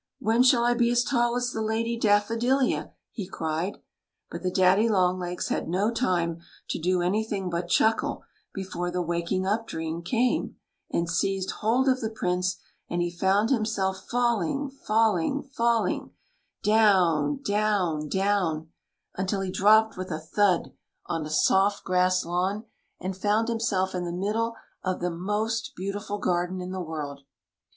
"When 0.19 0.41
shall 0.41 0.63
I 0.65 0.73
be 0.73 0.89
as 0.89 1.03
tall 1.03 1.35
as 1.35 1.51
the 1.51 1.61
Lady 1.61 1.95
Daffodilia?" 1.95 2.91
he 3.11 3.27
cried. 3.29 3.77
But 4.31 4.41
the 4.41 4.49
daddy 4.49 4.89
long 4.89 5.19
legs 5.19 5.49
had 5.49 5.67
no 5.69 5.91
time 5.91 6.39
to 6.69 6.79
do 6.79 7.03
anything 7.03 7.51
but 7.51 7.67
chuckle 7.69 8.23
before 8.51 8.89
the 8.89 9.03
waking 9.03 9.45
up 9.45 9.67
dream 9.67 10.01
came 10.01 10.55
and 10.89 11.07
seized 11.07 11.51
hold 11.51 11.87
of 11.87 12.01
the 12.01 12.09
Prince, 12.09 12.57
and 12.89 13.03
he 13.03 13.11
found 13.15 13.51
himself 13.51 14.07
falling, 14.09 14.71
falling, 14.71 15.43
falling— 15.43 16.09
down, 16.63 17.39
down, 17.43 18.09
down— 18.09 18.71
until 19.19 19.41
he 19.41 19.49
158 19.51 19.53
THE 19.53 19.53
LADY 19.53 19.53
DAFFODILIA 19.53 19.53
dropped 19.53 19.97
with 19.97 20.09
a 20.09 20.19
thud 20.19 20.73
on 21.05 21.25
a 21.27 21.29
soft 21.29 21.83
grass 21.83 22.25
lawn, 22.25 22.63
and 22.99 23.15
found 23.15 23.49
himself 23.49 23.93
in 23.93 24.05
the 24.05 24.11
middle 24.11 24.55
of 24.81 24.99
the 24.99 25.11
most 25.11 25.73
beauti 25.79 26.01
ful 26.03 26.17
garden 26.17 26.59
in 26.59 26.71
the 26.71 26.81
world. 26.81 27.21